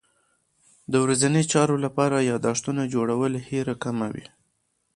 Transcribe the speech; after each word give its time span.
د 0.91 0.93
ورځني 1.03 1.43
چارو 1.51 1.75
لپاره 1.85 2.27
یادښتونه 2.31 2.83
جوړول 2.93 3.33
هېره 3.49 3.75
کمه 3.83 4.07
وي. 4.13 4.25